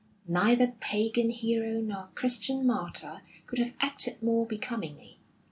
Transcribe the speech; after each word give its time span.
Neither 0.27 0.65
pagan 0.79 1.29
hero 1.29 1.79
nor 1.79 2.09
Christian 2.15 2.65
martyr 2.65 3.21
could 3.45 3.59
have 3.59 3.73
acted 3.79 4.19
more 4.23 4.47
becomingly. 4.47 5.19